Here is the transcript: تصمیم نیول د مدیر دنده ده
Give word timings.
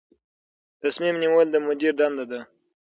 تصمیم 0.83 1.15
نیول 1.23 1.47
د 1.51 1.55
مدیر 1.67 1.93
دنده 1.99 2.25
ده 2.31 2.39